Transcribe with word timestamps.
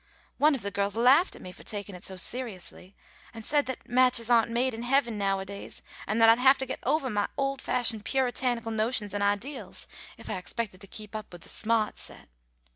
One 0.39 0.55
of 0.55 0.63
the 0.63 0.71
girls 0.71 0.95
laughed 0.95 1.35
at 1.35 1.43
me 1.43 1.51
for 1.51 1.61
taking 1.61 1.93
it 1.93 2.03
so 2.03 2.15
seriously, 2.17 2.95
and 3.35 3.45
said 3.45 3.67
that 3.67 3.87
matches 3.87 4.31
aren't 4.31 4.49
made 4.49 4.73
in 4.73 4.81
heaven 4.81 5.15
nowadays, 5.15 5.83
and 6.07 6.19
that 6.19 6.27
I'd 6.27 6.39
have 6.39 6.57
to 6.57 6.65
get 6.65 6.79
ovah 6.81 7.11
my 7.11 7.27
old 7.37 7.61
fashioned 7.61 8.03
Puritanical 8.03 8.71
notions 8.71 9.13
and 9.13 9.21
ideals 9.21 9.87
if 10.17 10.27
I 10.27 10.39
expected 10.39 10.81
to 10.81 10.87
keep 10.87 11.15
up 11.15 11.31
with 11.31 11.43
the 11.43 11.49
sma'ht 11.49 11.97
set. 11.99 12.29